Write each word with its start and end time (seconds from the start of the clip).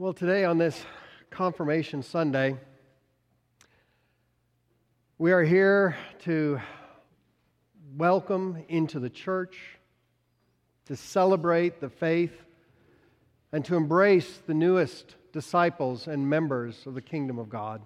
Well, 0.00 0.12
today 0.12 0.44
on 0.44 0.58
this 0.58 0.80
Confirmation 1.28 2.04
Sunday, 2.04 2.54
we 5.18 5.32
are 5.32 5.42
here 5.42 5.96
to 6.20 6.60
welcome 7.96 8.62
into 8.68 9.00
the 9.00 9.10
church, 9.10 9.58
to 10.84 10.94
celebrate 10.94 11.80
the 11.80 11.88
faith, 11.88 12.30
and 13.50 13.64
to 13.64 13.74
embrace 13.74 14.40
the 14.46 14.54
newest 14.54 15.16
disciples 15.32 16.06
and 16.06 16.30
members 16.30 16.86
of 16.86 16.94
the 16.94 17.02
kingdom 17.02 17.40
of 17.40 17.48
God. 17.48 17.82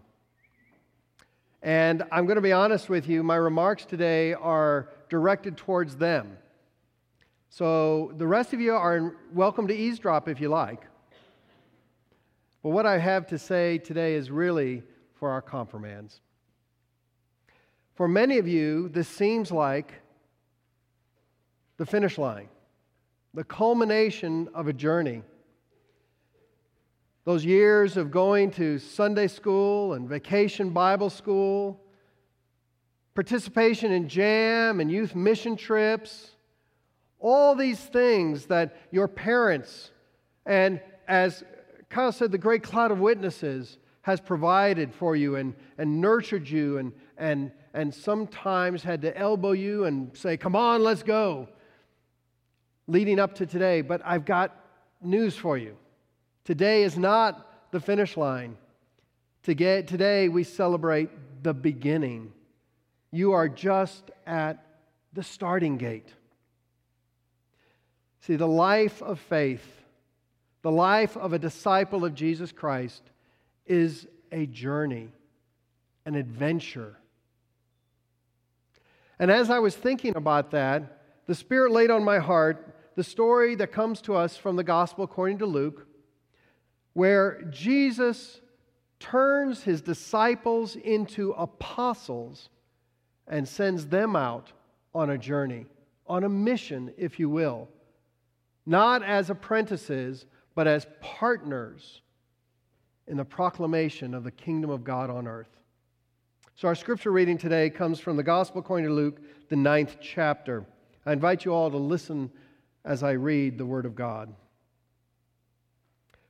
And 1.63 2.03
I'm 2.13 2.27
going 2.27 2.37
to 2.37 2.43
be 2.43 2.53
honest 2.53 2.91
with 2.91 3.09
you, 3.09 3.23
my 3.23 3.37
remarks 3.37 3.87
today 3.87 4.35
are 4.35 4.91
directed 5.09 5.57
towards 5.57 5.97
them. 5.97 6.37
So 7.49 8.13
the 8.19 8.27
rest 8.27 8.53
of 8.53 8.61
you 8.61 8.75
are 8.75 9.17
welcome 9.33 9.67
to 9.69 9.75
eavesdrop 9.75 10.29
if 10.29 10.43
you 10.43 10.51
like. 10.51 10.83
But 12.63 12.71
what 12.71 12.87
I 12.87 12.99
have 12.99 13.27
to 13.29 13.39
say 13.39 13.79
today 13.79 14.15
is 14.15 14.31
really 14.31 14.83
for 15.15 15.31
our 15.31 15.43
confirmands. 15.43 16.21
For 17.95 18.07
many 18.07 18.39
of 18.39 18.47
you, 18.47 18.89
this 18.89 19.09
seems 19.09 19.51
like 19.51 19.93
the 21.77 21.87
finish 21.87 22.19
line, 22.19 22.49
the 23.35 23.45
culmination 23.45 24.49
of 24.55 24.69
a 24.69 24.73
journey. 24.73 25.23
Those 27.25 27.45
years 27.45 27.97
of 27.97 28.11
going 28.11 28.51
to 28.53 28.79
Sunday 28.79 29.29
school 29.29 29.95
and 29.95 30.09
vacation 30.09 30.71
Bible 30.71 31.11
school, 31.11 31.81
participation 33.15 33.93
in 33.93 34.09
jam 34.09 34.81
and 34.81 34.91
youth 34.91 35.15
mission 35.15 35.57
trips, 35.57 36.31
all 37.19 37.55
these 37.55 37.79
things 37.79 38.47
that 38.47 38.77
your 38.91 39.07
parents 39.07 39.91
and 40.47 40.81
as 41.07 41.45
Kyle 41.93 42.11
said, 42.11 42.33
the 42.33 42.39
great 42.39 42.63
cloud 42.63 42.91
of 42.91 43.01
witnesses 43.01 43.77
has 44.01 44.19
provided 44.19 44.95
for 44.95 45.15
you 45.15 45.37
and, 45.37 45.55
and 45.77 46.01
nurtured 46.01 46.49
you 46.49 46.79
and, 46.79 46.91
and, 47.19 47.53
and 47.75 47.95
sometimes 47.95 48.83
had 48.83 49.03
to 49.03 49.17
elbow 49.17 49.53
you 49.53 49.85
and 49.85 50.17
say, 50.17 50.39
Come 50.39 50.57
on, 50.57 50.83
let's 50.83 51.03
go, 51.03 51.51
leading 52.87 53.21
up 53.21 53.35
to 53.35 53.47
today. 53.47 53.83
But 53.83 54.01
I've 54.07 54.25
got 54.25 54.57
news 55.03 55.37
for 55.37 55.59
you. 55.59 55.77
Today 56.45 56.83
is 56.83 56.97
not 56.97 57.71
the 57.73 57.81
finish 57.81 58.17
line. 58.17 58.57
Today 59.43 60.31
we 60.31 60.45
celebrate 60.45 61.11
the 61.43 61.53
beginning. 61.53 62.33
You 63.11 63.33
are 63.33 63.51
just 63.51 64.11
at 64.27 64.65
the 65.13 65.23
starting 65.23 65.77
gate. 65.77 66.09
See, 68.21 68.37
the 68.37 68.49
life 68.49 69.03
of 69.03 69.21
faith 69.21 69.82
the 70.63 70.71
life 70.71 71.17
of 71.17 71.33
a 71.33 71.39
disciple 71.39 72.05
of 72.05 72.15
Jesus 72.15 72.53
Christ 72.53 73.03
is 73.67 74.07
a 74.31 74.47
journey, 74.47 75.09
an 76.07 76.15
adventure. 76.15 76.97
And 79.19 79.31
as 79.31 79.51
I 79.51 79.59
was 79.59 79.77
thinking 79.77 80.17
about 80.17 80.53
that, 80.53 81.03
the 81.27 81.35
Spirit 81.35 81.73
laid 81.73 81.91
on 81.91 82.05
my 82.05 82.19
heart 82.19 82.75
the 82.97 83.05
story 83.05 83.55
that 83.57 83.73
comes 83.73 84.01
to 84.03 84.15
us 84.15 84.37
from 84.37 84.57
the 84.57 84.65
Gospel 84.65 85.05
according 85.05 85.39
to 85.39 85.47
Luke, 85.47 85.87
where 86.93 87.43
Jesus 87.51 88.41
turns 89.01 89.63
his 89.63 89.81
disciples 89.81 90.77
into 90.77 91.33
apostles 91.33 92.51
and 93.27 93.49
sends 93.49 93.87
them 93.87 94.15
out 94.15 94.53
on 94.95 95.11
a 95.11 95.19
journey, 95.19 95.67
on 96.07 96.25
a 96.25 96.29
mission, 96.29 96.93
if 96.97 97.19
you 97.19 97.29
will. 97.29 97.69
Not 98.67 99.03
as 99.03 99.31
apprentices, 99.31 100.27
but 100.55 100.67
as 100.67 100.87
partners 101.01 102.03
in 103.07 103.17
the 103.17 103.25
proclamation 103.25 104.15
of 104.15 104.25
the 104.25 104.31
kingdom 104.31 104.71
of 104.71 104.85
God 104.85 105.11
on 105.11 105.27
earth. 105.27 105.49
So, 106.55 106.69
our 106.69 106.75
scripture 106.75 107.11
reading 107.11 107.39
today 107.39 107.71
comes 107.71 107.99
from 107.99 108.17
the 108.17 108.23
Gospel 108.23 108.61
according 108.61 108.87
to 108.87 108.93
Luke, 108.93 109.21
the 109.49 109.57
ninth 109.57 109.97
chapter. 110.01 110.65
I 111.05 111.13
invite 111.13 111.45
you 111.45 111.53
all 111.53 111.71
to 111.71 111.77
listen 111.77 112.31
as 112.85 113.03
I 113.03 113.13
read 113.13 113.59
the 113.59 113.67
Word 113.67 113.87
of 113.87 113.95
God. 113.95 114.33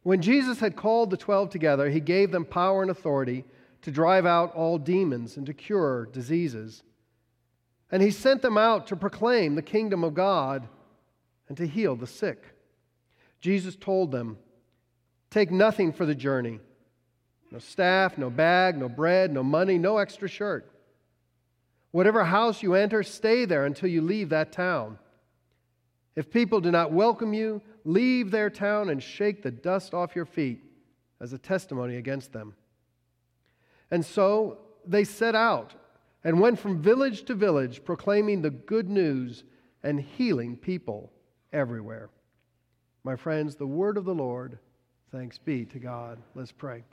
When 0.03 0.23
Jesus 0.23 0.61
had 0.61 0.77
called 0.77 1.11
the 1.11 1.17
twelve 1.17 1.51
together, 1.51 1.89
he 1.91 2.01
gave 2.01 2.31
them 2.31 2.45
power 2.45 2.83
and 2.83 2.91
authority 2.91 3.45
to 3.83 3.91
drive 3.91 4.27
out 4.27 4.55
all 4.55 4.79
demons 4.79 5.37
and 5.37 5.47
to 5.47 5.55
cure 5.55 6.07
diseases. 6.07 6.83
And 7.91 8.03
he 8.03 8.11
sent 8.11 8.43
them 8.43 8.57
out 8.57 8.87
to 8.87 8.97
proclaim 8.97 9.55
the 9.55 9.63
kingdom 9.63 10.03
of 10.03 10.15
God 10.15 10.67
and 11.49 11.57
to 11.59 11.67
heal 11.67 11.95
the 11.95 12.07
sick. 12.07 12.52
Jesus 13.43 13.77
told 13.77 14.13
them, 14.13 14.39
Take 15.29 15.51
nothing 15.51 15.93
for 15.93 16.07
the 16.07 16.15
journey 16.15 16.61
no 17.51 17.59
staff, 17.59 18.17
no 18.17 18.31
bag, 18.31 18.79
no 18.79 18.89
bread, 18.89 19.31
no 19.31 19.43
money, 19.43 19.77
no 19.77 19.99
extra 19.99 20.27
shirt. 20.27 20.71
Whatever 21.91 22.25
house 22.25 22.63
you 22.63 22.73
enter, 22.73 23.03
stay 23.03 23.45
there 23.45 23.67
until 23.67 23.91
you 23.91 24.01
leave 24.01 24.31
that 24.31 24.53
town. 24.53 24.99
If 26.17 26.31
people 26.31 26.63
do 26.63 26.71
not 26.71 26.93
welcome 26.93 27.35
you, 27.35 27.61
leave 27.85 28.31
their 28.31 28.49
town 28.49 28.89
and 28.89 29.03
shake 29.03 29.43
the 29.43 29.51
dust 29.51 29.93
off 29.93 30.17
your 30.17 30.25
feet 30.25 30.65
as 31.21 31.35
a 31.35 31.39
testimony 31.39 31.97
against 31.97 32.33
them. 32.33 32.55
And 33.91 34.05
so 34.05 34.57
they 34.87 35.05
set 35.05 35.35
out 35.35 35.75
and 36.25 36.41
went 36.41 36.59
from 36.59 36.81
village 36.81 37.25
to 37.25 37.35
village, 37.35 37.85
proclaiming 37.85 38.41
the 38.41 38.51
good 38.51 38.89
news 38.89 39.45
and 39.83 40.01
healing 40.01 40.57
people 40.57 41.13
everywhere. 41.53 42.09
My 43.05 43.17
friends, 43.17 43.57
the 43.57 43.67
word 43.67 43.97
of 43.97 44.05
the 44.05 44.15
Lord, 44.15 44.59
thanks 45.11 45.37
be 45.37 45.65
to 45.67 45.79
God. 45.79 46.21
Let's 46.35 46.53
pray. 46.53 46.85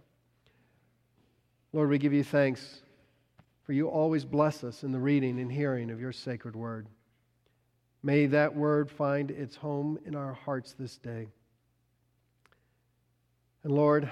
Lord, 1.72 1.90
we 1.90 2.00
give 2.00 2.14
you 2.14 2.24
thanks 2.24 2.82
for 3.64 3.74
you 3.74 3.88
always 3.88 4.26
bless 4.26 4.64
us 4.64 4.84
in 4.84 4.92
the 4.92 5.00
reading 5.00 5.40
and 5.40 5.52
hearing 5.52 5.92
of 5.92 6.00
your 6.00 6.12
sacred 6.12 6.56
word. 6.56 6.88
May 8.02 8.26
that 8.26 8.56
word 8.56 8.90
find 8.90 9.30
its 9.30 9.56
home 9.56 10.00
in 10.06 10.16
our 10.16 10.34
hearts 10.34 10.74
this 10.74 10.98
day. 10.98 11.28
And 13.64 13.72
Lord, 13.72 14.10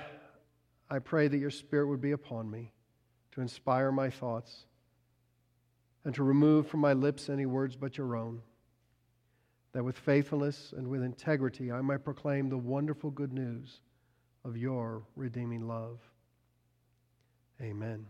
I 0.92 1.00
pray 1.00 1.28
that 1.28 1.38
your 1.38 1.50
spirit 1.50 1.88
would 1.88 2.02
be 2.02 2.12
upon 2.12 2.52
me 2.52 2.72
to 3.32 3.42
inspire 3.42 3.92
my 3.92 4.12
thoughts 4.12 4.66
and 6.06 6.14
to 6.14 6.24
remove 6.24 6.68
from 6.68 6.82
my 6.82 6.94
lips 6.94 7.28
any 7.28 7.48
words 7.48 7.76
but 7.76 7.98
your 7.98 8.16
own 8.16 8.42
that 9.74 9.84
with 9.84 9.98
faithfulness 9.98 10.74
and 10.76 10.88
with 10.88 11.04
integrity 11.04 11.72
I 11.72 11.82
might 11.82 12.04
proclaim 12.04 12.50
the 12.50 12.58
wonderful 12.58 13.12
good 13.12 13.34
news 13.34 13.82
of 14.46 14.58
your 14.58 15.04
redeeming 15.16 15.68
love. 15.68 16.00
Amen. 17.62 18.06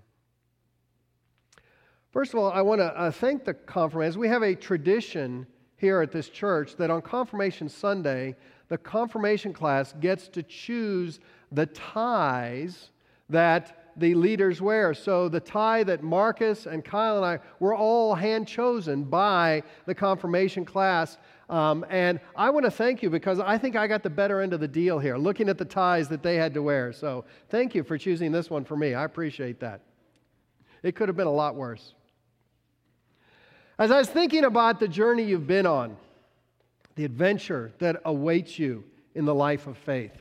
First 2.11 2.33
of 2.33 2.39
all, 2.39 2.51
I 2.51 2.61
want 2.61 2.79
to 2.79 2.85
uh, 2.85 3.11
thank 3.11 3.45
the 3.45 3.53
confirmands. 3.53 4.17
We 4.17 4.27
have 4.27 4.43
a 4.43 4.55
tradition 4.55 5.45
here 5.77 6.01
at 6.01 6.11
this 6.11 6.29
church 6.29 6.75
that 6.77 6.89
on 6.89 7.01
Confirmation 7.01 7.69
Sunday, 7.69 8.35
the 8.67 8.77
confirmation 8.77 9.53
class 9.53 9.93
gets 9.99 10.27
to 10.29 10.43
choose 10.43 11.19
the 11.51 11.65
ties 11.67 12.91
that 13.29 13.91
the 13.97 14.13
leaders 14.13 14.61
wear. 14.61 14.93
So 14.93 15.27
the 15.29 15.39
tie 15.39 15.83
that 15.83 16.03
Marcus 16.03 16.65
and 16.65 16.83
Kyle 16.83 17.17
and 17.17 17.25
I 17.25 17.39
were 17.59 17.75
all 17.75 18.15
hand 18.15 18.47
chosen 18.47 19.03
by 19.03 19.63
the 19.85 19.95
confirmation 19.95 20.65
class. 20.65 21.17
Um, 21.49 21.85
and 21.89 22.19
I 22.35 22.49
want 22.49 22.65
to 22.65 22.71
thank 22.71 23.01
you 23.01 23.09
because 23.09 23.39
I 23.39 23.57
think 23.57 23.75
I 23.75 23.87
got 23.87 24.03
the 24.03 24.09
better 24.09 24.41
end 24.41 24.53
of 24.53 24.59
the 24.59 24.67
deal 24.67 24.99
here, 24.99 25.17
looking 25.17 25.47
at 25.47 25.57
the 25.57 25.65
ties 25.65 26.09
that 26.09 26.21
they 26.21 26.35
had 26.35 26.53
to 26.55 26.61
wear. 26.61 26.91
So 26.91 27.23
thank 27.49 27.73
you 27.73 27.83
for 27.83 27.97
choosing 27.97 28.31
this 28.31 28.49
one 28.49 28.65
for 28.65 28.75
me. 28.75 28.93
I 28.93 29.05
appreciate 29.05 29.59
that. 29.61 29.81
It 30.83 30.95
could 30.95 31.07
have 31.07 31.15
been 31.15 31.27
a 31.27 31.31
lot 31.31 31.55
worse. 31.55 31.93
As 33.79 33.91
I 33.91 33.97
was 33.97 34.09
thinking 34.09 34.43
about 34.43 34.79
the 34.79 34.87
journey 34.87 35.23
you've 35.23 35.47
been 35.47 35.65
on, 35.65 35.95
the 36.95 37.05
adventure 37.05 37.71
that 37.79 38.01
awaits 38.05 38.57
you 38.57 38.83
in 39.15 39.25
the 39.25 39.35
life 39.35 39.67
of 39.67 39.77
faith, 39.77 40.11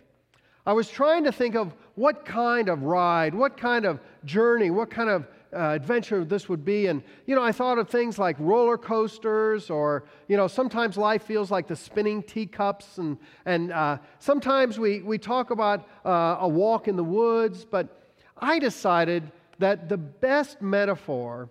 I 0.64 0.74
was 0.74 0.88
trying 0.88 1.24
to 1.24 1.32
think 1.32 1.54
of 1.54 1.74
what 1.94 2.24
kind 2.24 2.68
of 2.68 2.82
ride, 2.82 3.34
what 3.34 3.56
kind 3.56 3.84
of 3.84 3.98
journey, 4.24 4.70
what 4.70 4.90
kind 4.90 5.08
of 5.08 5.26
uh, 5.56 5.72
adventure 5.74 6.24
this 6.24 6.48
would 6.48 6.64
be. 6.64 6.86
And, 6.86 7.02
you 7.26 7.34
know, 7.34 7.42
I 7.42 7.52
thought 7.52 7.78
of 7.78 7.88
things 7.88 8.18
like 8.18 8.36
roller 8.38 8.76
coasters, 8.76 9.70
or, 9.70 10.04
you 10.28 10.36
know, 10.36 10.46
sometimes 10.46 10.96
life 10.96 11.22
feels 11.22 11.50
like 11.50 11.66
the 11.66 11.76
spinning 11.76 12.22
teacups. 12.22 12.98
And, 12.98 13.16
and 13.44 13.72
uh, 13.72 13.98
sometimes 14.18 14.78
we, 14.78 15.02
we 15.02 15.18
talk 15.18 15.50
about 15.50 15.88
uh, 16.04 16.36
a 16.40 16.48
walk 16.48 16.88
in 16.88 16.96
the 16.96 17.04
woods. 17.04 17.64
But 17.64 18.12
I 18.38 18.58
decided 18.58 19.32
that 19.58 19.88
the 19.88 19.96
best 19.96 20.60
metaphor 20.60 21.48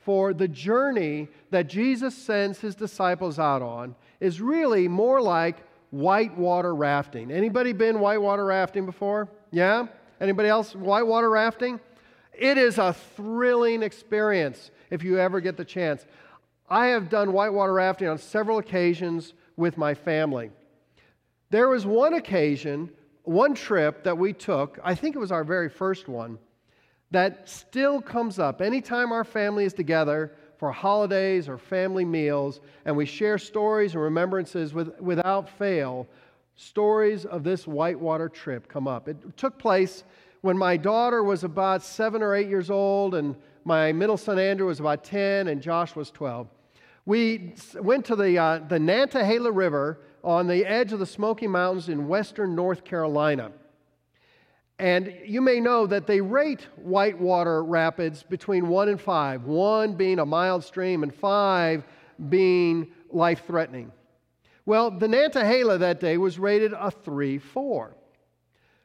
for 0.00 0.34
the 0.34 0.48
journey 0.48 1.28
that 1.50 1.68
Jesus 1.68 2.14
sends 2.14 2.60
his 2.60 2.74
disciples 2.74 3.38
out 3.38 3.62
on 3.62 3.94
is 4.20 4.40
really 4.40 4.88
more 4.88 5.20
like 5.20 5.56
whitewater 5.90 6.74
rafting. 6.74 7.30
Anybody 7.30 7.72
been 7.72 8.00
whitewater 8.00 8.44
rafting 8.44 8.84
before? 8.84 9.28
Yeah? 9.50 9.86
Anybody 10.20 10.48
else 10.48 10.74
whitewater 10.74 11.30
rafting? 11.30 11.80
It 12.38 12.58
is 12.58 12.78
a 12.78 12.92
thrilling 12.92 13.82
experience 13.82 14.70
if 14.90 15.02
you 15.02 15.18
ever 15.18 15.40
get 15.40 15.56
the 15.56 15.64
chance. 15.64 16.04
I 16.68 16.86
have 16.86 17.08
done 17.08 17.32
whitewater 17.32 17.72
rafting 17.72 18.08
on 18.08 18.18
several 18.18 18.58
occasions 18.58 19.34
with 19.56 19.76
my 19.76 19.94
family. 19.94 20.50
There 21.50 21.68
was 21.68 21.86
one 21.86 22.14
occasion 22.14 22.90
one 23.24 23.54
trip 23.54 24.04
that 24.04 24.18
we 24.18 24.32
took, 24.32 24.78
I 24.84 24.94
think 24.94 25.16
it 25.16 25.18
was 25.18 25.32
our 25.32 25.44
very 25.44 25.68
first 25.68 26.08
one, 26.08 26.38
that 27.10 27.48
still 27.48 28.00
comes 28.00 28.38
up 28.38 28.60
anytime 28.60 29.12
our 29.12 29.24
family 29.24 29.64
is 29.64 29.72
together 29.72 30.32
for 30.58 30.70
holidays 30.70 31.48
or 31.48 31.58
family 31.58 32.04
meals, 32.04 32.60
and 32.84 32.96
we 32.96 33.06
share 33.06 33.38
stories 33.38 33.94
and 33.94 34.02
remembrances 34.02 34.74
with, 34.74 34.98
without 35.00 35.48
fail. 35.48 36.06
Stories 36.56 37.24
of 37.24 37.42
this 37.42 37.66
whitewater 37.66 38.28
trip 38.28 38.68
come 38.68 38.86
up. 38.86 39.08
It 39.08 39.36
took 39.36 39.58
place 39.58 40.04
when 40.44 40.58
my 40.58 40.76
daughter 40.76 41.22
was 41.22 41.42
about 41.42 41.82
seven 41.82 42.22
or 42.22 42.34
eight 42.34 42.50
years 42.50 42.68
old, 42.68 43.14
and 43.14 43.34
my 43.64 43.90
middle 43.92 44.18
son 44.18 44.38
Andrew 44.38 44.66
was 44.66 44.78
about 44.78 45.02
10, 45.02 45.48
and 45.48 45.62
Josh 45.62 45.96
was 45.96 46.10
12. 46.10 46.48
We 47.06 47.54
went 47.76 48.04
to 48.04 48.14
the, 48.14 48.36
uh, 48.36 48.58
the 48.58 48.76
Nantahala 48.76 49.56
River 49.56 50.00
on 50.22 50.46
the 50.46 50.66
edge 50.66 50.92
of 50.92 50.98
the 50.98 51.06
Smoky 51.06 51.46
Mountains 51.46 51.88
in 51.88 52.08
western 52.08 52.54
North 52.54 52.84
Carolina. 52.84 53.52
And 54.78 55.16
you 55.24 55.40
may 55.40 55.60
know 55.60 55.86
that 55.86 56.06
they 56.06 56.20
rate 56.20 56.68
whitewater 56.76 57.64
rapids 57.64 58.22
between 58.22 58.68
one 58.68 58.90
and 58.90 59.00
five, 59.00 59.44
one 59.44 59.94
being 59.94 60.18
a 60.18 60.26
mild 60.26 60.62
stream 60.62 61.02
and 61.02 61.14
five 61.14 61.84
being 62.28 62.88
life 63.10 63.46
threatening. 63.46 63.92
Well, 64.66 64.90
the 64.90 65.06
Nantahala 65.06 65.78
that 65.78 66.00
day 66.00 66.18
was 66.18 66.38
rated 66.38 66.74
a 66.74 66.90
3 66.90 67.38
4. 67.38 67.96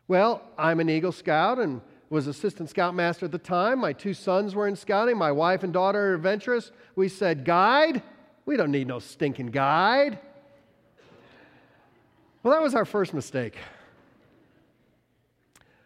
Well, 0.10 0.42
I'm 0.58 0.80
an 0.80 0.90
Eagle 0.90 1.12
Scout 1.12 1.60
and 1.60 1.82
was 2.10 2.26
assistant 2.26 2.68
scoutmaster 2.72 3.28
at 3.28 3.32
the 3.32 3.38
time. 3.38 3.78
My 3.78 3.94
two 3.94 4.16
sons 4.16 4.56
were 4.56 4.68
in 4.68 4.76
scouting. 4.76 5.16
My 5.16 5.32
wife 5.32 5.62
and 5.62 5.72
daughter 5.72 6.00
are 6.00 6.16
adventurous. 6.16 6.72
We 6.96 7.10
said, 7.10 7.46
Guide? 7.46 8.02
We 8.48 8.58
don't 8.58 8.72
need 8.72 8.88
no 8.88 8.98
stinking 8.98 9.52
guide. 9.52 10.18
Well, 12.42 12.56
that 12.56 12.64
was 12.64 12.74
our 12.74 12.86
first 12.86 13.14
mistake. 13.14 13.56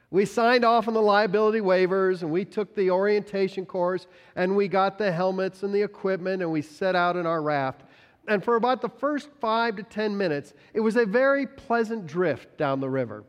We 0.09 0.23
signed 0.23 0.63
off 0.63 0.87
on 0.87 0.93
the 0.93 1.01
liability 1.01 1.59
waivers 1.59 2.21
and 2.21 2.31
we 2.31 2.45
took 2.45 2.73
the 2.75 2.91
orientation 2.91 3.65
course 3.65 4.07
and 4.37 4.55
we 4.55 4.69
got 4.69 4.97
the 4.97 5.11
helmets 5.11 5.63
and 5.63 5.75
the 5.75 5.81
equipment 5.81 6.41
and 6.41 6.49
we 6.49 6.61
set 6.61 6.95
out 6.95 7.17
in 7.17 7.25
our 7.25 7.41
raft. 7.41 7.81
And 8.29 8.41
for 8.41 8.55
about 8.55 8.81
the 8.81 8.87
first 8.87 9.27
five 9.41 9.75
to 9.75 9.83
10 9.83 10.15
minutes, 10.15 10.53
it 10.73 10.79
was 10.79 10.95
a 10.95 11.05
very 11.05 11.45
pleasant 11.45 12.07
drift 12.07 12.57
down 12.57 12.79
the 12.79 12.89
river. 12.89 13.25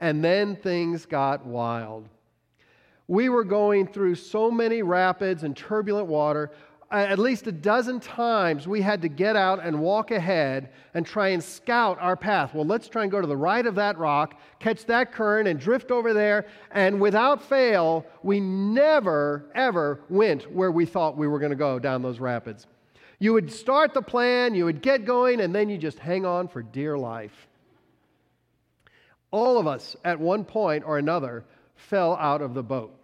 And 0.00 0.24
then 0.24 0.56
things 0.56 1.06
got 1.06 1.46
wild. 1.46 2.08
We 3.06 3.28
were 3.28 3.44
going 3.44 3.86
through 3.86 4.14
so 4.16 4.50
many 4.50 4.82
rapids 4.82 5.42
and 5.42 5.56
turbulent 5.56 6.06
water 6.06 6.50
at 6.90 7.20
least 7.20 7.46
a 7.46 7.52
dozen 7.52 8.00
times 8.00 8.66
we 8.66 8.80
had 8.80 9.00
to 9.02 9.08
get 9.08 9.36
out 9.36 9.64
and 9.64 9.80
walk 9.80 10.10
ahead 10.10 10.70
and 10.94 11.06
try 11.06 11.28
and 11.28 11.42
scout 11.42 11.96
our 12.00 12.16
path. 12.16 12.52
Well, 12.52 12.64
let's 12.64 12.88
try 12.88 13.02
and 13.02 13.12
go 13.12 13.20
to 13.20 13.26
the 13.28 13.36
right 13.36 13.64
of 13.64 13.76
that 13.76 13.96
rock, 13.96 14.40
catch 14.58 14.84
that 14.86 15.12
current, 15.12 15.46
and 15.46 15.60
drift 15.60 15.92
over 15.92 16.12
there. 16.12 16.46
And 16.72 17.00
without 17.00 17.42
fail, 17.42 18.04
we 18.24 18.40
never, 18.40 19.44
ever 19.54 20.00
went 20.08 20.52
where 20.52 20.72
we 20.72 20.84
thought 20.84 21.16
we 21.16 21.28
were 21.28 21.38
going 21.38 21.50
to 21.50 21.56
go 21.56 21.78
down 21.78 22.02
those 22.02 22.18
rapids. 22.18 22.66
You 23.20 23.34
would 23.34 23.52
start 23.52 23.94
the 23.94 24.02
plan, 24.02 24.54
you 24.54 24.64
would 24.64 24.82
get 24.82 25.04
going, 25.04 25.42
and 25.42 25.54
then 25.54 25.68
you 25.68 25.78
just 25.78 25.98
hang 26.00 26.26
on 26.26 26.48
for 26.48 26.62
dear 26.62 26.98
life. 26.98 27.46
All 29.30 29.58
of 29.58 29.66
us, 29.66 29.96
at 30.04 30.18
one 30.18 30.44
point 30.44 30.84
or 30.84 30.98
another, 30.98 31.44
fell 31.76 32.16
out 32.16 32.42
of 32.42 32.54
the 32.54 32.62
boat. 32.62 32.94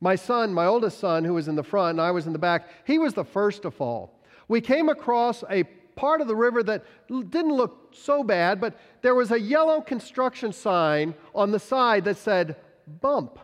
My 0.00 0.16
son, 0.16 0.52
my 0.52 0.66
oldest 0.66 0.98
son, 0.98 1.24
who 1.24 1.34
was 1.34 1.48
in 1.48 1.54
the 1.54 1.62
front 1.62 1.90
and 1.90 2.00
I 2.00 2.10
was 2.10 2.26
in 2.26 2.32
the 2.32 2.38
back, 2.38 2.68
he 2.84 2.98
was 2.98 3.14
the 3.14 3.24
first 3.24 3.62
to 3.62 3.70
fall. 3.70 4.18
We 4.48 4.60
came 4.60 4.88
across 4.88 5.44
a 5.48 5.64
part 5.94 6.20
of 6.20 6.26
the 6.26 6.34
river 6.34 6.62
that 6.64 6.84
didn't 7.08 7.52
look 7.52 7.94
so 7.94 8.24
bad, 8.24 8.60
but 8.60 8.76
there 9.02 9.14
was 9.14 9.30
a 9.30 9.38
yellow 9.38 9.80
construction 9.80 10.52
sign 10.52 11.14
on 11.34 11.52
the 11.52 11.58
side 11.58 12.04
that 12.04 12.16
said 12.16 12.56
bump. 13.00 13.38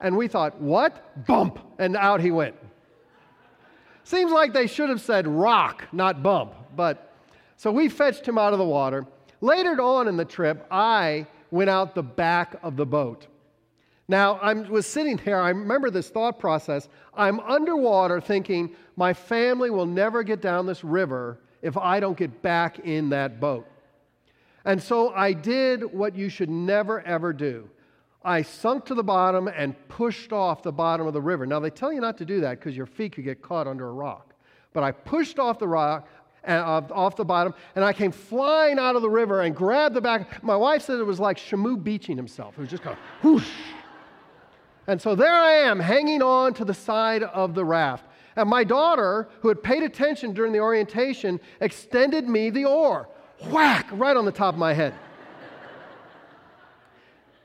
And 0.00 0.16
we 0.16 0.26
thought, 0.26 0.60
what? 0.60 1.24
Bump. 1.26 1.58
And 1.78 1.96
out 1.96 2.20
he 2.20 2.30
went. 2.30 2.56
Seems 4.02 4.32
like 4.32 4.52
they 4.52 4.66
should 4.66 4.88
have 4.88 5.00
said 5.00 5.28
rock, 5.28 5.84
not 5.92 6.22
bump. 6.22 6.54
But 6.74 7.12
so 7.56 7.70
we 7.70 7.88
fetched 7.88 8.26
him 8.26 8.38
out 8.38 8.52
of 8.52 8.58
the 8.58 8.64
water. 8.64 9.06
Later 9.42 9.82
on 9.82 10.06
in 10.06 10.16
the 10.16 10.24
trip, 10.24 10.66
I 10.70 11.26
went 11.50 11.68
out 11.68 11.94
the 11.94 12.02
back 12.02 12.56
of 12.62 12.76
the 12.76 12.86
boat. 12.86 13.26
Now, 14.08 14.34
I 14.34 14.54
was 14.54 14.86
sitting 14.86 15.20
there, 15.24 15.40
I 15.40 15.50
remember 15.50 15.90
this 15.90 16.10
thought 16.10 16.38
process. 16.38 16.88
I'm 17.12 17.40
underwater 17.40 18.20
thinking, 18.20 18.74
my 18.96 19.12
family 19.12 19.68
will 19.68 19.86
never 19.86 20.22
get 20.22 20.40
down 20.40 20.66
this 20.66 20.84
river 20.84 21.40
if 21.60 21.76
I 21.76 21.98
don't 21.98 22.16
get 22.16 22.40
back 22.40 22.78
in 22.80 23.10
that 23.10 23.40
boat. 23.40 23.66
And 24.64 24.80
so 24.80 25.10
I 25.10 25.32
did 25.32 25.92
what 25.92 26.14
you 26.14 26.28
should 26.28 26.50
never 26.50 27.00
ever 27.00 27.32
do. 27.32 27.68
I 28.24 28.42
sunk 28.42 28.84
to 28.86 28.94
the 28.94 29.02
bottom 29.02 29.48
and 29.48 29.74
pushed 29.88 30.32
off 30.32 30.62
the 30.62 30.70
bottom 30.70 31.08
of 31.08 31.14
the 31.14 31.20
river. 31.20 31.46
Now, 31.46 31.58
they 31.58 31.70
tell 31.70 31.92
you 31.92 32.00
not 32.00 32.16
to 32.18 32.24
do 32.24 32.40
that 32.42 32.60
because 32.60 32.76
your 32.76 32.86
feet 32.86 33.16
could 33.16 33.24
get 33.24 33.42
caught 33.42 33.66
under 33.66 33.88
a 33.88 33.92
rock. 33.92 34.34
But 34.72 34.84
I 34.84 34.92
pushed 34.92 35.40
off 35.40 35.58
the 35.58 35.68
rock, 35.68 36.08
uh, 36.46 36.82
off 36.90 37.16
the 37.16 37.24
bottom, 37.24 37.54
and 37.76 37.84
I 37.84 37.92
came 37.92 38.12
flying 38.12 38.78
out 38.78 38.96
of 38.96 39.02
the 39.02 39.10
river 39.10 39.42
and 39.42 39.54
grabbed 39.54 39.94
the 39.94 40.00
back. 40.00 40.42
My 40.42 40.56
wife 40.56 40.82
said 40.82 40.98
it 40.98 41.04
was 41.04 41.20
like 41.20 41.38
Shamu 41.38 41.82
beaching 41.82 42.16
himself. 42.16 42.54
It 42.58 42.60
was 42.60 42.70
just 42.70 42.82
going 42.82 42.96
whoosh. 43.22 43.48
And 44.86 45.00
so 45.00 45.14
there 45.14 45.32
I 45.32 45.52
am, 45.52 45.78
hanging 45.78 46.22
on 46.22 46.54
to 46.54 46.64
the 46.64 46.74
side 46.74 47.22
of 47.22 47.54
the 47.54 47.64
raft. 47.64 48.04
And 48.34 48.48
my 48.48 48.64
daughter, 48.64 49.28
who 49.40 49.48
had 49.48 49.62
paid 49.62 49.82
attention 49.82 50.32
during 50.32 50.52
the 50.52 50.60
orientation, 50.60 51.38
extended 51.60 52.28
me 52.28 52.50
the 52.50 52.64
oar. 52.64 53.08
Whack! 53.50 53.88
Right 53.92 54.16
on 54.16 54.24
the 54.24 54.32
top 54.32 54.54
of 54.54 54.58
my 54.58 54.72
head. 54.72 54.94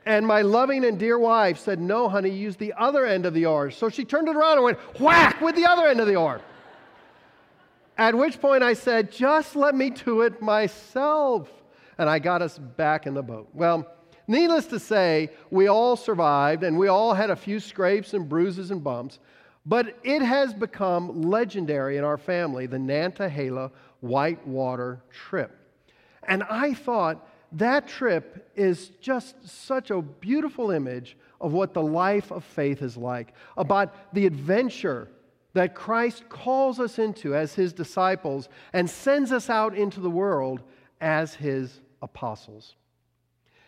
and 0.06 0.26
my 0.26 0.42
loving 0.42 0.86
and 0.86 0.98
dear 0.98 1.20
wife 1.20 1.60
said, 1.60 1.80
No, 1.80 2.08
honey, 2.08 2.30
use 2.30 2.56
the 2.56 2.74
other 2.78 3.06
end 3.06 3.26
of 3.26 3.34
the 3.34 3.46
oar. 3.46 3.70
So 3.70 3.90
she 3.90 4.06
turned 4.06 4.30
it 4.30 4.36
around 4.36 4.54
and 4.54 4.64
went 4.64 5.00
whack 5.00 5.42
with 5.42 5.56
the 5.56 5.66
other 5.66 5.88
end 5.88 6.00
of 6.00 6.08
the 6.08 6.16
oar. 6.16 6.42
At 7.98 8.16
which 8.16 8.40
point 8.40 8.64
I 8.64 8.74
said, 8.74 9.12
Just 9.12 9.56
let 9.56 9.76
me 9.76 9.90
do 9.90 10.22
it 10.22 10.42
myself. 10.42 11.50
And 11.98 12.10
I 12.10 12.20
got 12.20 12.42
us 12.42 12.58
back 12.60 13.08
in 13.08 13.16
the 13.16 13.24
boat. 13.24 13.50
Well, 13.54 13.88
Needless 14.28 14.66
to 14.68 14.80
say, 14.80 15.30
we 15.52 15.68
all 15.68 15.96
survived 15.96 16.64
and 16.64 16.78
we 16.78 16.90
all 16.90 17.14
had 17.14 17.30
a 17.30 17.36
few 17.36 17.62
scrapes 17.62 18.14
and 18.14 18.28
bruises 18.28 18.72
and 18.72 18.84
bumps, 18.84 19.20
but 19.66 19.98
it 20.04 20.22
has 20.22 20.54
become 20.54 21.22
legendary 21.22 21.98
in 21.98 22.04
our 22.04 22.18
family 22.18 22.68
the 22.68 22.78
Nantahala 22.78 23.72
whitewater 24.02 25.02
trip. 25.10 25.58
And 26.24 26.44
I 26.44 26.74
thought 26.74 27.26
that 27.54 27.88
trip 27.88 28.52
is 28.54 28.90
just 29.00 29.48
such 29.48 29.92
a 29.92 30.02
beautiful 30.02 30.72
image 30.72 31.16
of 31.40 31.54
what 31.54 31.74
the 31.74 31.82
life 31.82 32.32
of 32.32 32.44
faith 32.44 32.82
is 32.82 32.98
like, 32.98 33.34
about 33.56 34.14
the 34.14 34.26
adventure 34.26 35.08
that 35.54 35.76
Christ 35.76 36.30
calls 36.30 36.80
us 36.80 37.00
into 37.00 37.36
as 37.36 37.54
his 37.54 37.74
disciples 37.74 38.50
and 38.74 38.90
sends 38.90 39.32
us 39.32 39.50
out 39.50 39.76
into 39.76 40.00
the 40.00 40.10
world 40.10 40.62
as 41.02 41.34
his 41.36 41.82
apostles. 42.02 42.76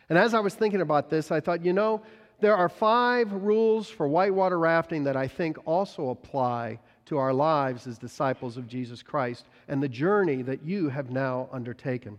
And 0.09 0.17
as 0.17 0.33
I 0.33 0.39
was 0.39 0.55
thinking 0.55 0.81
about 0.81 1.09
this, 1.09 1.31
I 1.31 1.39
thought, 1.39 1.63
you 1.63 1.73
know, 1.73 2.01
there 2.41 2.55
are 2.55 2.69
five 2.69 3.31
rules 3.31 3.89
for 3.89 4.07
whitewater 4.07 4.57
rafting 4.57 5.03
that 5.03 5.17
I 5.17 5.27
think 5.27 5.57
also 5.65 6.09
apply 6.09 6.79
to 7.05 7.17
our 7.17 7.33
lives 7.33 7.87
as 7.87 7.97
disciples 7.97 8.55
of 8.55 8.67
Jesus 8.67 9.03
Christ 9.03 9.45
and 9.67 9.81
the 9.81 9.89
journey 9.89 10.41
that 10.43 10.63
you 10.63 10.89
have 10.89 11.09
now 11.09 11.49
undertaken. 11.51 12.17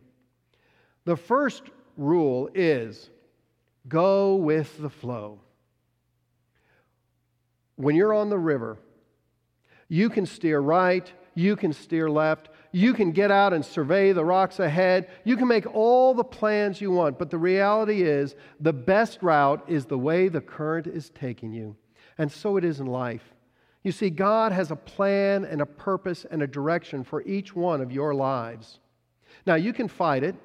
The 1.04 1.16
first 1.16 1.62
rule 1.96 2.50
is 2.54 3.10
go 3.88 4.36
with 4.36 4.78
the 4.78 4.90
flow. 4.90 5.40
When 7.76 7.96
you're 7.96 8.12
on 8.12 8.28
the 8.28 8.38
river, 8.38 8.76
you 9.90 10.08
can 10.08 10.24
steer 10.24 10.60
right, 10.60 11.12
you 11.34 11.56
can 11.56 11.74
steer 11.74 12.08
left, 12.08 12.48
you 12.72 12.94
can 12.94 13.10
get 13.10 13.30
out 13.30 13.52
and 13.52 13.64
survey 13.64 14.12
the 14.12 14.24
rocks 14.24 14.60
ahead. 14.60 15.08
You 15.24 15.36
can 15.36 15.48
make 15.48 15.66
all 15.74 16.14
the 16.14 16.24
plans 16.24 16.80
you 16.80 16.92
want, 16.92 17.18
but 17.18 17.28
the 17.28 17.38
reality 17.38 18.02
is 18.02 18.36
the 18.60 18.72
best 18.72 19.18
route 19.22 19.64
is 19.66 19.86
the 19.86 19.98
way 19.98 20.28
the 20.28 20.40
current 20.40 20.86
is 20.86 21.10
taking 21.10 21.52
you. 21.52 21.76
And 22.16 22.30
so 22.30 22.56
it 22.56 22.64
is 22.64 22.78
in 22.78 22.86
life. 22.86 23.34
You 23.82 23.90
see, 23.90 24.10
God 24.10 24.52
has 24.52 24.70
a 24.70 24.76
plan 24.76 25.44
and 25.44 25.60
a 25.60 25.66
purpose 25.66 26.24
and 26.30 26.42
a 26.42 26.46
direction 26.46 27.02
for 27.02 27.22
each 27.22 27.56
one 27.56 27.80
of 27.80 27.90
your 27.90 28.14
lives. 28.14 28.78
Now, 29.46 29.56
you 29.56 29.72
can 29.72 29.88
fight 29.88 30.22
it. 30.22 30.36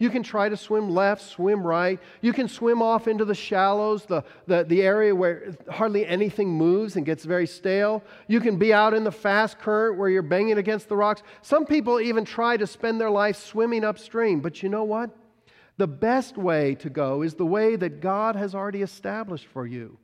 You 0.00 0.10
can 0.10 0.22
try 0.22 0.48
to 0.48 0.56
swim 0.56 0.90
left, 0.90 1.22
swim 1.22 1.66
right. 1.66 1.98
You 2.20 2.32
can 2.32 2.46
swim 2.48 2.80
off 2.82 3.08
into 3.08 3.24
the 3.24 3.34
shallows, 3.34 4.04
the, 4.04 4.22
the, 4.46 4.62
the 4.62 4.82
area 4.82 5.12
where 5.12 5.56
hardly 5.68 6.06
anything 6.06 6.50
moves 6.50 6.94
and 6.94 7.04
gets 7.04 7.24
very 7.24 7.48
stale. 7.48 8.04
You 8.28 8.40
can 8.40 8.58
be 8.58 8.72
out 8.72 8.94
in 8.94 9.02
the 9.02 9.10
fast 9.10 9.58
current 9.58 9.98
where 9.98 10.08
you're 10.08 10.22
banging 10.22 10.58
against 10.58 10.88
the 10.88 10.96
rocks. 10.96 11.24
Some 11.42 11.66
people 11.66 12.00
even 12.00 12.24
try 12.24 12.56
to 12.56 12.66
spend 12.66 13.00
their 13.00 13.10
life 13.10 13.36
swimming 13.36 13.84
upstream. 13.84 14.38
But 14.40 14.62
you 14.62 14.68
know 14.68 14.84
what? 14.84 15.10
The 15.78 15.88
best 15.88 16.36
way 16.36 16.76
to 16.76 16.90
go 16.90 17.22
is 17.22 17.34
the 17.34 17.46
way 17.46 17.74
that 17.74 18.00
God 18.00 18.36
has 18.36 18.54
already 18.54 18.82
established 18.82 19.46
for 19.46 19.66
you. 19.66 19.98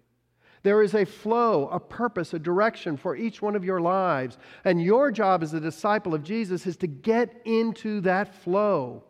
There 0.64 0.82
is 0.82 0.94
a 0.94 1.04
flow, 1.04 1.68
a 1.68 1.78
purpose, 1.78 2.34
a 2.34 2.38
direction 2.40 2.96
for 2.96 3.14
each 3.14 3.40
one 3.40 3.54
of 3.54 3.64
your 3.64 3.80
lives. 3.80 4.38
And 4.64 4.82
your 4.82 5.12
job 5.12 5.44
as 5.44 5.54
a 5.54 5.60
disciple 5.60 6.14
of 6.14 6.24
Jesus 6.24 6.66
is 6.66 6.76
to 6.78 6.88
get 6.88 7.42
into 7.44 8.00
that 8.00 8.34
flow 8.42 9.04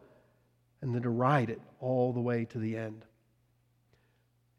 and 0.84 0.94
then 0.94 1.02
to 1.02 1.08
ride 1.08 1.48
it 1.48 1.62
all 1.80 2.12
the 2.12 2.20
way 2.20 2.44
to 2.44 2.58
the 2.58 2.76
end. 2.76 3.06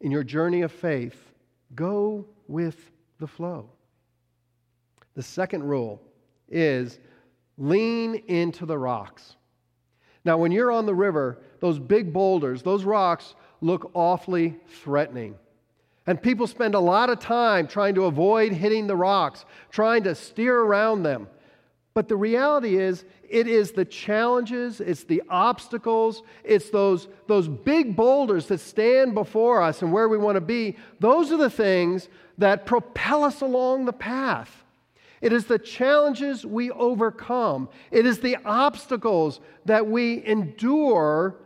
In 0.02 0.10
your 0.10 0.24
journey 0.24 0.64
of 0.64 0.72
faith, 0.72 1.32
go 1.76 2.26
with 2.48 2.92
the 3.20 3.28
flow. 3.28 3.70
The 5.14 5.22
second 5.22 5.64
rule 5.64 6.02
is 6.50 6.98
lean 7.60 8.16
into 8.28 8.66
the 8.66 8.78
rocks. 8.78 9.36
Now, 10.26 10.40
when 10.40 10.52
you're 10.52 10.72
on 10.72 10.88
the 10.88 10.96
river, 10.96 11.44
those 11.60 11.78
big 11.78 12.12
boulders, 12.12 12.64
those 12.64 12.86
rocks 12.86 13.36
look 13.62 13.92
awfully 13.94 14.58
threatening. 14.68 15.36
And 16.08 16.20
people 16.20 16.48
spend 16.48 16.74
a 16.74 16.80
lot 16.80 17.12
of 17.12 17.20
time 17.20 17.68
trying 17.68 17.94
to 17.96 18.06
avoid 18.06 18.52
hitting 18.52 18.88
the 18.88 18.96
rocks, 18.96 19.46
trying 19.70 20.04
to 20.04 20.16
steer 20.16 20.60
around 20.60 21.04
them. 21.04 21.28
But 21.96 22.10
the 22.10 22.18
reality 22.18 22.78
is, 22.78 23.06
it 23.30 23.48
is 23.48 23.72
the 23.72 23.86
challenges, 23.86 24.82
it's 24.82 25.06
the 25.06 25.24
obstacles, 25.30 26.24
it's 26.44 26.70
those, 26.70 27.08
those 27.28 27.48
big 27.48 27.96
boulders 27.96 28.48
that 28.48 28.60
stand 28.60 29.16
before 29.16 29.62
us 29.62 29.82
and 29.82 29.94
where 29.94 30.10
we 30.10 30.18
want 30.18 30.36
to 30.36 30.42
be. 30.42 30.76
Those 31.00 31.32
are 31.32 31.38
the 31.38 31.50
things 31.50 32.10
that 32.38 32.66
propel 32.66 33.24
us 33.24 33.40
along 33.40 33.86
the 33.86 33.94
path. 33.94 34.66
It 35.22 35.32
is 35.32 35.46
the 35.46 35.58
challenges 35.58 36.46
we 36.46 36.70
overcome, 36.70 37.70
it 37.92 38.06
is 38.06 38.20
the 38.20 38.38
obstacles 38.44 39.40
that 39.64 39.88
we 39.88 40.24
endure 40.26 41.38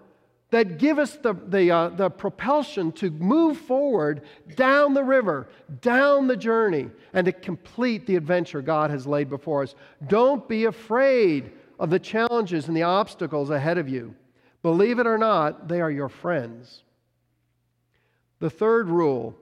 that 0.51 0.79
give 0.79 0.97
us 0.97 1.15
the, 1.17 1.33
the, 1.33 1.71
uh, 1.71 1.89
the 1.89 2.09
propulsion 2.09 2.91
to 2.93 3.11
move 3.11 3.57
forward 3.57 4.23
down 4.55 4.93
the 4.93 5.03
river, 5.03 5.47
down 5.81 6.27
the 6.27 6.35
journey, 6.35 6.89
and 7.13 7.25
to 7.25 7.31
complete 7.31 8.07
the 8.07 8.15
adventure 8.15 8.61
God 8.61 8.89
has 8.89 9.05
laid 9.05 9.29
before 9.29 9.63
us. 9.63 9.75
Don't 10.07 10.47
be 10.47 10.65
afraid 10.65 11.51
of 11.79 11.89
the 11.89 11.99
challenges 11.99 12.67
and 12.67 12.75
the 12.75 12.83
obstacles 12.83 13.51
ahead 13.51 13.77
of 13.77 13.87
you. 13.87 14.15
Believe 14.63 14.99
it 14.99 15.07
or 15.07 15.17
not, 15.17 15.67
they 15.67 15.81
are 15.81 15.91
your 15.91 16.09
friends. 16.09 16.83
The 18.39 18.49
third 18.49 18.89
rule 18.89 19.35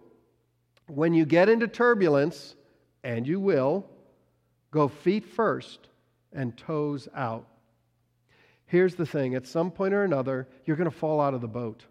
when 0.88 1.14
you 1.14 1.26
get 1.26 1.50
into 1.50 1.68
turbulence, 1.68 2.56
and 3.04 3.28
you 3.28 3.40
will, 3.40 3.86
go 4.72 4.88
feet 4.88 5.26
first 5.26 5.90
and 6.34 6.58
toes 6.58 7.08
out. 7.14 7.46
Here's 8.68 8.96
the 8.96 9.06
thing 9.06 9.34
at 9.34 9.48
some 9.48 9.72
point 9.72 9.94
or 9.94 10.04
another, 10.04 10.48
you're 10.66 10.78
going 10.78 10.90
to 10.90 10.96
fall 10.96 11.20
out 11.20 11.34
of 11.34 11.42
the 11.42 11.48
boat. 11.48 11.84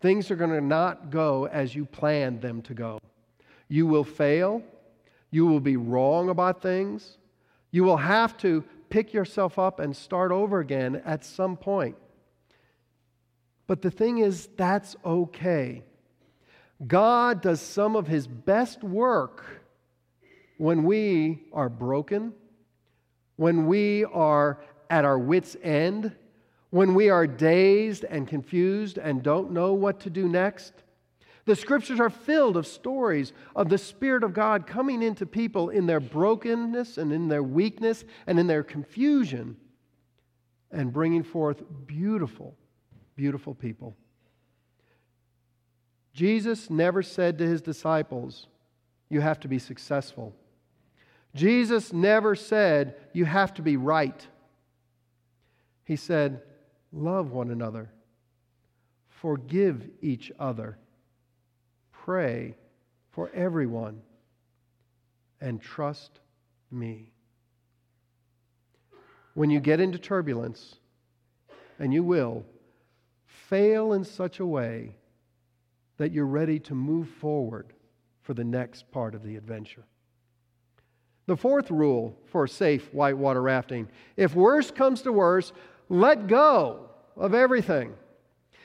Things 0.00 0.30
are 0.30 0.36
going 0.36 0.50
to 0.50 0.60
not 0.60 1.10
go 1.10 1.46
as 1.46 1.74
you 1.74 1.84
planned 1.84 2.40
them 2.40 2.62
to 2.62 2.74
go. 2.74 2.98
You 3.68 3.86
will 3.86 4.04
fail. 4.04 4.62
You 5.30 5.46
will 5.46 5.60
be 5.60 5.76
wrong 5.76 6.28
about 6.28 6.62
things. 6.62 7.18
You 7.70 7.84
will 7.84 7.96
have 7.98 8.36
to 8.38 8.64
pick 8.88 9.12
yourself 9.12 9.58
up 9.58 9.80
and 9.80 9.96
start 9.96 10.30
over 10.30 10.60
again 10.60 11.02
at 11.04 11.24
some 11.24 11.56
point. 11.56 11.96
But 13.66 13.82
the 13.82 13.90
thing 13.90 14.18
is, 14.18 14.48
that's 14.56 14.94
okay. 15.04 15.82
God 16.86 17.40
does 17.40 17.60
some 17.60 17.96
of 17.96 18.06
his 18.06 18.26
best 18.26 18.82
work 18.82 19.44
when 20.58 20.84
we 20.84 21.42
are 21.52 21.68
broken, 21.68 22.32
when 23.36 23.66
we 23.66 24.04
are 24.04 24.60
at 24.90 25.04
our 25.04 25.18
wits' 25.18 25.56
end, 25.62 26.12
when 26.70 26.94
we 26.94 27.08
are 27.08 27.26
dazed 27.26 28.04
and 28.04 28.26
confused 28.26 28.98
and 28.98 29.22
don't 29.22 29.52
know 29.52 29.74
what 29.74 30.00
to 30.00 30.10
do 30.10 30.28
next. 30.28 30.72
The 31.44 31.54
scriptures 31.54 32.00
are 32.00 32.10
filled 32.10 32.56
of 32.56 32.66
stories 32.66 33.32
of 33.54 33.68
the 33.68 33.78
Spirit 33.78 34.24
of 34.24 34.32
God 34.34 34.66
coming 34.66 35.02
into 35.02 35.26
people 35.26 35.68
in 35.68 35.86
their 35.86 36.00
brokenness 36.00 36.98
and 36.98 37.12
in 37.12 37.28
their 37.28 37.42
weakness 37.42 38.04
and 38.26 38.40
in 38.40 38.46
their 38.46 38.62
confusion 38.62 39.56
and 40.70 40.92
bringing 40.92 41.22
forth 41.22 41.62
beautiful, 41.86 42.56
beautiful 43.14 43.54
people. 43.54 43.96
Jesus 46.12 46.70
never 46.70 47.02
said 47.02 47.38
to 47.38 47.46
his 47.46 47.60
disciples, 47.60 48.46
You 49.10 49.20
have 49.20 49.38
to 49.40 49.48
be 49.48 49.58
successful. 49.58 50.34
Jesus 51.34 51.92
never 51.92 52.34
said, 52.34 52.96
You 53.12 53.24
have 53.26 53.52
to 53.54 53.62
be 53.62 53.76
right. 53.76 54.26
He 55.84 55.96
said, 55.96 56.42
Love 56.92 57.32
one 57.32 57.50
another, 57.50 57.90
forgive 59.08 59.88
each 60.00 60.30
other, 60.38 60.78
pray 61.92 62.56
for 63.10 63.30
everyone, 63.34 64.00
and 65.40 65.60
trust 65.60 66.20
me. 66.70 67.12
When 69.34 69.50
you 69.50 69.60
get 69.60 69.80
into 69.80 69.98
turbulence, 69.98 70.76
and 71.78 71.92
you 71.92 72.02
will, 72.04 72.44
fail 73.26 73.92
in 73.92 74.04
such 74.04 74.38
a 74.40 74.46
way 74.46 74.96
that 75.96 76.12
you're 76.12 76.26
ready 76.26 76.58
to 76.60 76.74
move 76.74 77.08
forward 77.08 77.72
for 78.22 78.34
the 78.34 78.44
next 78.44 78.90
part 78.90 79.14
of 79.14 79.22
the 79.22 79.36
adventure. 79.36 79.84
The 81.26 81.36
fourth 81.36 81.70
rule 81.70 82.18
for 82.26 82.46
safe 82.46 82.92
whitewater 82.92 83.42
rafting 83.42 83.88
if 84.16 84.34
worse 84.34 84.70
comes 84.70 85.02
to 85.02 85.12
worse, 85.12 85.52
let 85.88 86.26
go 86.26 86.90
of 87.16 87.34
everything. 87.34 87.94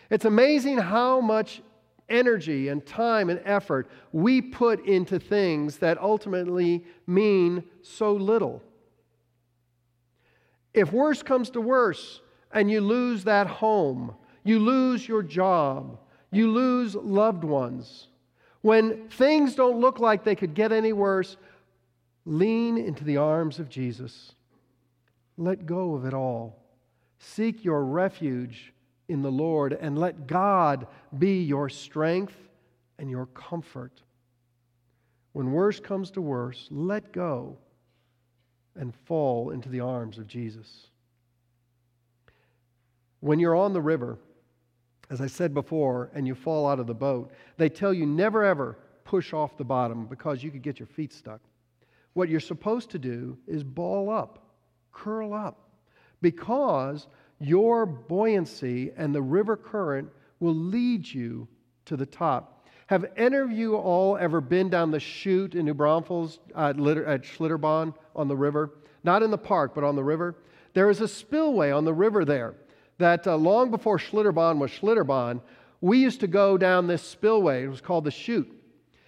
It's 0.09 0.25
amazing 0.25 0.77
how 0.77 1.21
much 1.21 1.61
energy 2.09 2.69
and 2.69 2.85
time 2.85 3.29
and 3.29 3.39
effort 3.45 3.89
we 4.11 4.41
put 4.41 4.85
into 4.85 5.19
things 5.19 5.77
that 5.77 5.99
ultimately 5.99 6.83
mean 7.05 7.63
so 7.83 8.13
little. 8.13 8.63
If 10.73 10.91
worse 10.91 11.21
comes 11.21 11.49
to 11.51 11.61
worse 11.61 12.21
and 12.51 12.69
you 12.69 12.81
lose 12.81 13.23
that 13.25 13.47
home, 13.47 14.15
you 14.43 14.59
lose 14.59 15.07
your 15.07 15.21
job, 15.21 15.99
you 16.31 16.51
lose 16.51 16.95
loved 16.95 17.43
ones, 17.43 18.07
when 18.61 19.07
things 19.09 19.55
don't 19.55 19.79
look 19.79 19.99
like 19.99 20.23
they 20.23 20.35
could 20.35 20.53
get 20.53 20.71
any 20.71 20.93
worse, 20.93 21.37
lean 22.25 22.77
into 22.77 23.03
the 23.03 23.17
arms 23.17 23.59
of 23.59 23.69
Jesus. 23.69 24.33
Let 25.37 25.65
go 25.65 25.95
of 25.95 26.05
it 26.05 26.13
all. 26.13 26.58
Seek 27.19 27.63
your 27.63 27.83
refuge 27.83 28.73
in 29.07 29.21
the 29.21 29.31
Lord 29.31 29.73
and 29.73 29.97
let 29.97 30.25
God 30.25 30.87
be 31.17 31.43
your 31.43 31.69
strength 31.69 32.35
and 32.97 33.09
your 33.09 33.25
comfort. 33.27 34.01
When 35.33 35.51
worse 35.51 35.79
comes 35.79 36.11
to 36.11 36.21
worse, 36.21 36.67
let 36.71 37.11
go 37.11 37.57
and 38.75 38.93
fall 39.05 39.51
into 39.51 39.69
the 39.69 39.81
arms 39.81 40.17
of 40.17 40.27
Jesus. 40.27 40.87
When 43.19 43.39
you're 43.39 43.55
on 43.55 43.73
the 43.73 43.81
river, 43.81 44.17
as 45.09 45.19
I 45.19 45.27
said 45.27 45.53
before, 45.53 46.09
and 46.13 46.25
you 46.25 46.35
fall 46.35 46.67
out 46.67 46.79
of 46.79 46.87
the 46.87 46.93
boat, 46.93 47.31
they 47.57 47.67
tell 47.67 47.93
you 47.93 48.05
never 48.05 48.43
ever 48.43 48.77
push 49.03 49.33
off 49.33 49.57
the 49.57 49.65
bottom 49.65 50.05
because 50.05 50.43
you 50.43 50.51
could 50.51 50.61
get 50.61 50.79
your 50.79 50.87
feet 50.87 51.11
stuck. 51.11 51.41
What 52.13 52.29
you're 52.29 52.39
supposed 52.39 52.91
to 52.91 52.99
do 52.99 53.37
is 53.47 53.63
ball 53.63 54.09
up, 54.09 54.53
curl 54.91 55.33
up, 55.33 55.68
because 56.21 57.07
your 57.39 57.85
buoyancy 57.85 58.91
and 58.97 59.13
the 59.13 59.21
river 59.21 59.55
current 59.55 60.09
will 60.39 60.55
lead 60.55 61.07
you 61.07 61.47
to 61.85 61.95
the 61.95 62.05
top. 62.05 62.65
Have 62.87 63.05
any 63.15 63.37
of 63.37 63.51
you 63.51 63.75
all 63.75 64.17
ever 64.17 64.41
been 64.41 64.69
down 64.69 64.91
the 64.91 64.99
chute 64.99 65.53
in 65.55 65.65
New 65.65 65.73
Braunfels 65.73 66.39
at, 66.55 66.77
at 66.79 67.23
Schlitterbahn 67.23 67.93
on 68.15 68.27
the 68.27 68.35
river? 68.35 68.71
Not 69.03 69.23
in 69.23 69.31
the 69.31 69.37
park, 69.37 69.73
but 69.75 69.83
on 69.83 69.95
the 69.95 70.03
river. 70.03 70.35
There 70.73 70.89
is 70.89 71.01
a 71.01 71.07
spillway 71.07 71.71
on 71.71 71.85
the 71.85 71.93
river 71.93 72.25
there 72.25 72.55
that 72.99 73.25
uh, 73.25 73.35
long 73.35 73.71
before 73.71 73.97
Schlitterbahn 73.97 74.59
was 74.59 74.71
Schlitterbahn, 74.71 75.41
we 75.81 75.97
used 75.97 76.19
to 76.19 76.27
go 76.27 76.57
down 76.57 76.87
this 76.87 77.01
spillway. 77.01 77.63
It 77.63 77.69
was 77.69 77.81
called 77.81 78.03
the 78.03 78.11
chute. 78.11 78.51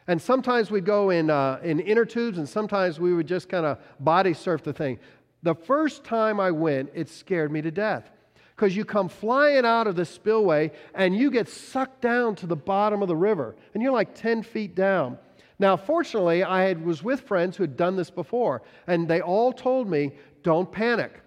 And 0.08 0.20
sometimes 0.20 0.72
we'd 0.72 0.86
go 0.86 1.12
in, 1.12 1.30
uh, 1.30 1.60
in 1.64 1.80
inner 1.80 2.06
tubes, 2.06 2.38
and 2.38 2.50
sometimes 2.50 3.00
we 3.00 3.14
would 3.14 3.28
just 3.28 3.50
kind 3.50 3.66
of 3.66 3.78
body 4.00 4.34
surf 4.34 4.64
the 4.64 4.74
thing. 4.74 5.00
The 5.44 5.56
first 5.56 6.04
time 6.04 6.40
I 6.40 6.52
went, 6.52 6.92
it 6.94 7.10
scared 7.10 7.52
me 7.52 7.62
to 7.62 7.72
death 7.72 8.10
because 8.56 8.76
you 8.76 8.86
come 8.86 9.10
flying 9.10 9.66
out 9.66 9.88
of 9.88 9.96
the 9.96 10.06
spillway 10.06 10.72
and 10.94 11.16
you 11.16 11.32
get 11.32 11.50
sucked 11.50 12.00
down 12.02 12.36
to 12.36 12.46
the 12.46 12.56
bottom 12.56 13.02
of 13.02 13.08
the 13.08 13.16
river, 13.16 13.56
and 13.74 13.82
you're 13.82 13.92
like 13.92 14.14
10 14.14 14.44
feet 14.44 14.76
down. 14.76 15.18
Now, 15.58 15.78
fortunately, 15.78 16.44
I 16.44 16.64
had, 16.64 16.84
was 16.84 17.04
with 17.04 17.22
friends 17.22 17.58
who 17.58 17.64
had 17.64 17.78
done 17.78 17.96
this 17.96 18.10
before, 18.10 18.62
and 18.88 19.08
they 19.08 19.22
all 19.22 19.52
told 19.52 19.90
me, 19.90 20.12
don't 20.44 20.72
panic. 20.72 21.22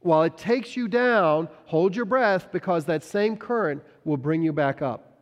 While 0.00 0.24
it 0.24 0.36
takes 0.36 0.76
you 0.76 0.86
down, 0.86 1.48
hold 1.66 1.96
your 1.96 2.04
breath 2.04 2.52
because 2.52 2.84
that 2.84 3.02
same 3.02 3.36
current 3.36 3.82
will 4.04 4.16
bring 4.16 4.42
you 4.42 4.52
back 4.52 4.82
up. 4.82 5.14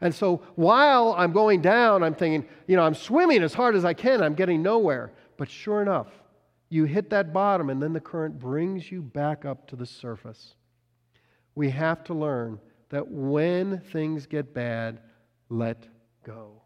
And 0.00 0.14
so 0.14 0.42
while 0.56 1.14
I'm 1.16 1.32
going 1.32 1.62
down, 1.62 2.02
I'm 2.02 2.14
thinking, 2.14 2.48
you 2.66 2.76
know, 2.76 2.82
I'm 2.82 2.94
swimming 2.94 3.42
as 3.42 3.54
hard 3.54 3.76
as 3.76 3.84
I 3.84 3.94
can, 3.94 4.22
I'm 4.22 4.34
getting 4.34 4.62
nowhere. 4.62 5.12
But 5.36 5.50
sure 5.50 5.80
enough, 5.80 6.08
you 6.68 6.84
hit 6.84 7.10
that 7.10 7.32
bottom, 7.32 7.70
and 7.70 7.82
then 7.82 7.92
the 7.92 8.00
current 8.00 8.38
brings 8.38 8.90
you 8.90 9.02
back 9.02 9.44
up 9.44 9.68
to 9.68 9.76
the 9.76 9.86
surface. 9.86 10.54
We 11.54 11.70
have 11.70 12.04
to 12.04 12.14
learn 12.14 12.58
that 12.90 13.08
when 13.08 13.80
things 13.80 14.26
get 14.26 14.52
bad, 14.52 15.00
let 15.48 15.86
go. 16.24 16.62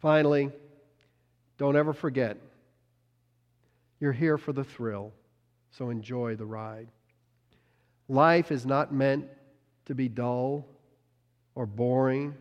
Finally, 0.00 0.50
don't 1.58 1.76
ever 1.76 1.92
forget 1.92 2.38
you're 3.98 4.12
here 4.12 4.36
for 4.36 4.52
the 4.52 4.64
thrill, 4.64 5.12
so 5.70 5.88
enjoy 5.90 6.36
the 6.36 6.44
ride. 6.44 6.88
Life 8.08 8.52
is 8.52 8.66
not 8.66 8.92
meant 8.92 9.26
to 9.86 9.94
be 9.94 10.08
dull 10.08 10.66
or 11.54 11.66
boring. 11.66 12.34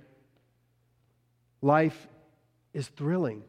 Life 1.61 2.07
is 2.73 2.87
thrilling. 2.89 3.43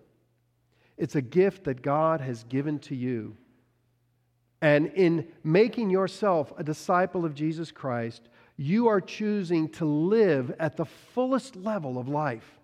It's 0.97 1.17
a 1.17 1.23
gift 1.23 1.65
that 1.65 1.83
God 1.83 2.21
has 2.21 2.45
given 2.45 2.79
to 2.81 2.95
you. 2.95 3.37
And 4.63 4.87
in 4.95 5.29
making 5.45 5.91
yourself 5.91 6.53
a 6.57 6.65
disciple 6.65 7.25
of 7.25 7.35
Jesus 7.35 7.71
Christ, 7.71 8.29
you 8.57 8.89
are 8.89 9.01
choosing 9.01 9.69
to 9.71 9.85
live 9.85 10.55
at 10.59 10.77
the 10.77 10.87
fullest 10.87 11.57
level 11.57 11.99
of 11.99 12.09
life, 12.09 12.59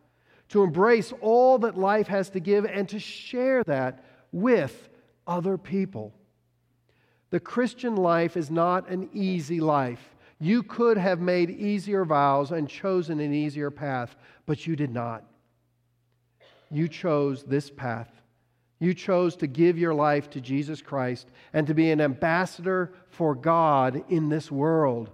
to 0.49 0.63
embrace 0.63 1.13
all 1.21 1.59
that 1.59 1.77
life 1.77 2.07
has 2.09 2.31
to 2.31 2.41
give, 2.41 2.65
and 2.65 2.89
to 2.89 2.99
share 2.99 3.63
that 3.65 4.05
with 4.33 4.89
other 5.27 5.59
people. 5.59 6.15
The 7.31 7.41
Christian 7.41 7.97
life 7.97 8.37
is 8.37 8.51
not 8.51 8.89
an 8.89 9.11
easy 9.13 9.61
life. 9.61 10.15
You 10.39 10.63
could 10.63 10.97
have 10.97 11.21
made 11.21 11.51
easier 11.51 12.05
vows 12.05 12.51
and 12.51 12.69
chosen 12.69 13.21
an 13.21 13.33
easier 13.33 13.71
path, 13.71 14.17
but 14.47 14.67
you 14.67 14.77
did 14.77 14.91
not. 14.91 15.25
You 16.71 16.89
chose 16.89 17.43
this 17.45 17.71
path. 17.71 18.22
You 18.83 18.93
chose 18.95 19.37
to 19.37 19.47
give 19.47 19.79
your 19.79 19.95
life 19.95 20.29
to 20.31 20.41
Jesus 20.41 20.83
Christ 20.83 21.29
and 21.53 21.67
to 21.67 21.75
be 21.75 21.91
an 21.91 22.01
ambassador 22.01 22.93
for 23.09 23.35
God 23.35 24.05
in 24.09 24.29
this 24.29 24.51
world. 24.51 25.11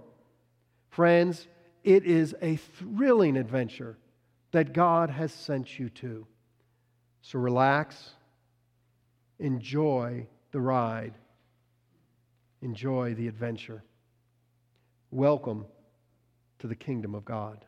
Friends, 0.89 1.47
it 1.83 2.03
is 2.03 2.35
a 2.41 2.55
thrilling 2.57 3.37
adventure 3.37 3.97
that 4.51 4.73
God 4.73 5.09
has 5.09 5.31
sent 5.31 5.79
you 5.79 5.89
to. 5.89 6.25
So 7.21 7.39
relax, 7.39 8.09
enjoy 9.39 10.27
the 10.51 10.59
ride 10.59 11.13
enjoy 12.61 13.13
the 13.13 13.27
adventure. 13.27 13.83
Welcome 15.11 15.65
to 16.59 16.67
the 16.67 16.75
kingdom 16.75 17.15
of 17.15 17.25
God. 17.25 17.65